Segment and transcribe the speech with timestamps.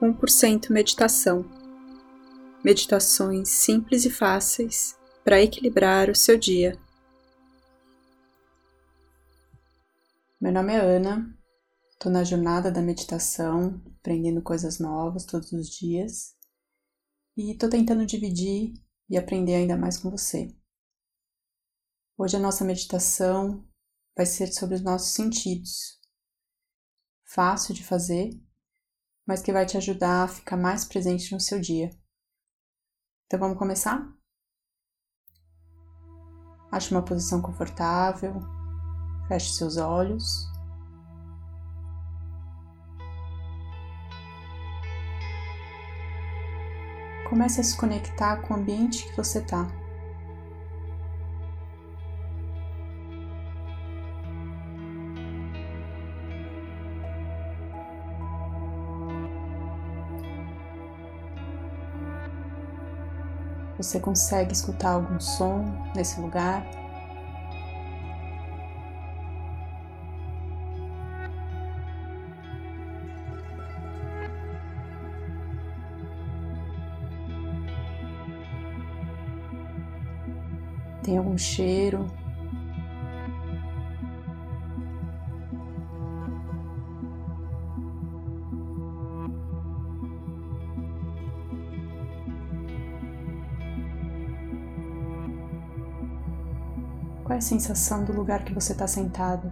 [0.00, 1.44] 1% Meditação
[2.62, 4.94] Meditações simples e fáceis
[5.24, 6.78] para equilibrar o seu dia.
[10.38, 11.34] Meu nome é Ana,
[11.90, 16.34] estou na jornada da meditação, aprendendo coisas novas todos os dias
[17.36, 18.74] e estou tentando dividir
[19.08, 20.54] e aprender ainda mais com você.
[22.18, 23.66] Hoje a nossa meditação
[24.16, 26.05] vai ser sobre os nossos sentidos.
[27.36, 28.30] Fácil de fazer
[29.26, 31.90] mas que vai te ajudar a ficar mais presente no seu dia.
[33.26, 34.08] Então vamos começar?
[36.70, 38.34] Ache uma posição confortável,
[39.26, 40.24] feche seus olhos.
[47.28, 49.66] Comece a se conectar com o ambiente que você está.
[63.76, 66.66] Você consegue escutar algum som nesse lugar?
[81.02, 82.10] Tem algum cheiro?
[97.26, 99.50] Qual é a sensação do lugar que você está sentado?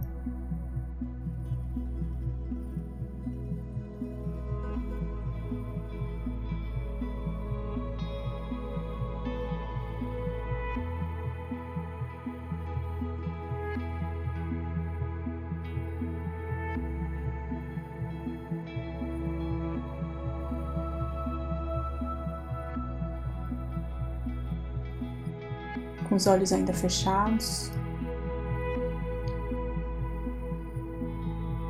[26.15, 27.69] Com os olhos ainda fechados.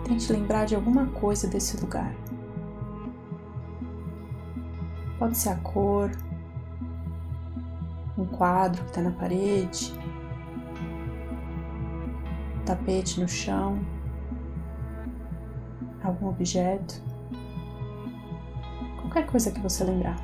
[0.03, 2.15] Tente lembrar de alguma coisa desse lugar.
[5.17, 6.11] Pode ser a cor,
[8.15, 9.91] um quadro que está na parede,
[12.67, 13.79] tapete no chão,
[16.03, 17.01] algum objeto,
[19.01, 20.17] qualquer coisa que você lembrar.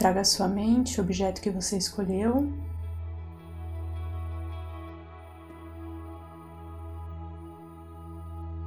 [0.00, 2.50] Traga à sua mente o objeto que você escolheu.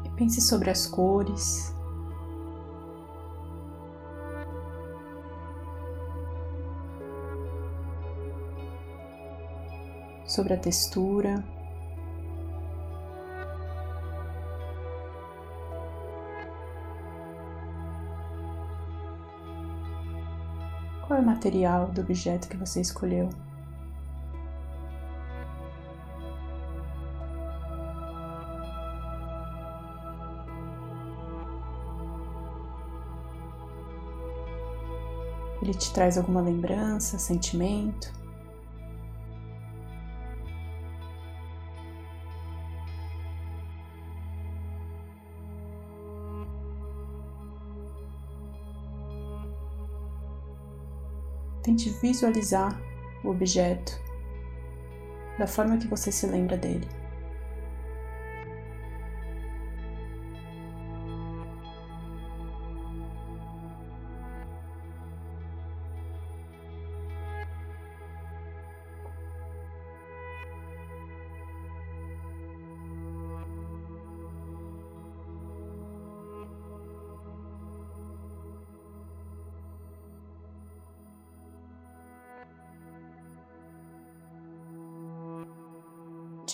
[0.05, 1.73] E pense sobre as cores.
[10.27, 11.43] Sobre a textura.
[21.23, 23.29] Material do objeto que você escolheu?
[35.61, 38.22] Ele te traz alguma lembrança, sentimento?
[51.63, 52.79] Tente visualizar
[53.23, 53.99] o objeto
[55.39, 56.87] da forma que você se lembra dele.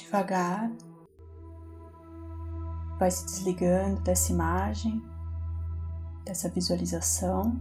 [0.09, 0.71] Devagar,
[2.97, 5.03] vai se desligando dessa imagem,
[6.25, 7.55] dessa visualização.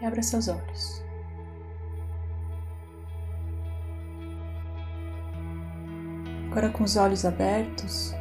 [0.00, 1.04] E abra seus olhos.
[6.50, 8.14] Agora, com os olhos abertos,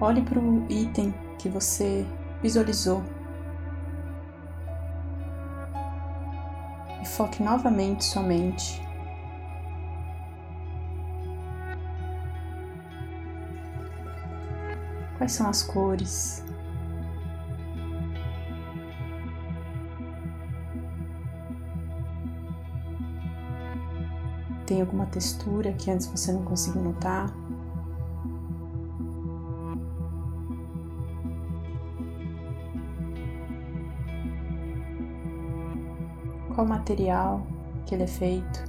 [0.00, 2.04] olhe para o item que você
[2.42, 3.21] visualizou.
[7.02, 8.80] E foque novamente sua mente
[15.22, 16.44] Quais são as cores?
[24.66, 27.32] Tem alguma textura que antes você não conseguiu notar?
[36.54, 37.46] Qual material
[37.86, 38.64] que ele é feito?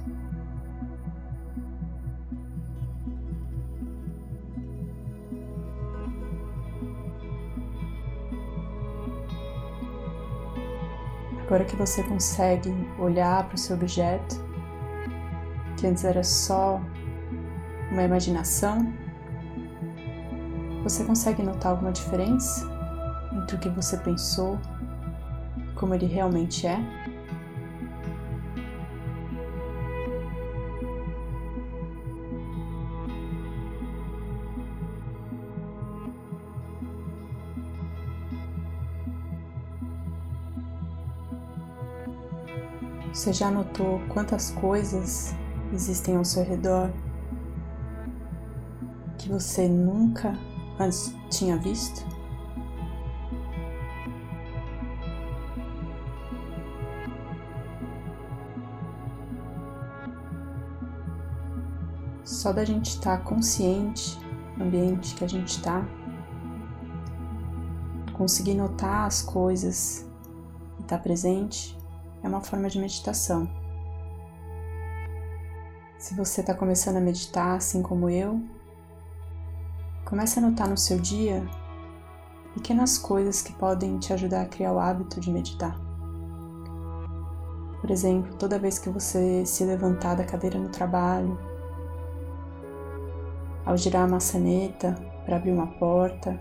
[11.42, 14.36] Agora que você consegue olhar para o seu objeto,
[15.76, 16.80] que antes era só
[17.92, 18.92] uma imaginação,
[20.82, 22.66] você consegue notar alguma diferença
[23.34, 24.58] entre o que você pensou
[25.58, 26.78] e como ele realmente é?
[43.14, 45.32] Você já notou quantas coisas
[45.72, 46.90] existem ao seu redor
[49.16, 50.36] que você nunca
[50.80, 52.04] antes tinha visto?
[62.24, 64.18] Só da gente estar consciente
[64.56, 65.86] no ambiente que a gente está,
[68.12, 70.04] conseguir notar as coisas
[70.80, 71.78] e estar presente,
[72.24, 73.48] é uma forma de meditação.
[75.98, 78.42] Se você está começando a meditar assim como eu,
[80.06, 81.46] comece a notar no seu dia
[82.54, 85.78] pequenas coisas que podem te ajudar a criar o hábito de meditar.
[87.80, 91.38] Por exemplo, toda vez que você se levantar da cadeira no trabalho,
[93.66, 94.94] ao girar a maçaneta
[95.26, 96.38] para abrir uma porta,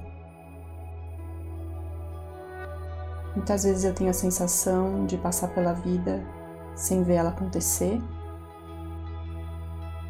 [3.35, 6.24] Muitas vezes eu tenho a sensação de passar pela vida
[6.75, 8.01] sem ver ela acontecer.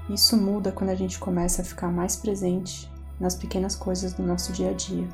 [0.10, 4.52] Isso muda quando a gente começa a ficar mais presente nas pequenas coisas do nosso
[4.52, 5.08] dia a dia.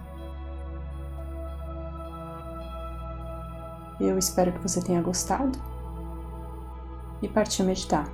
[4.00, 5.60] Eu espero que você tenha gostado
[7.22, 8.10] e partiu meditar.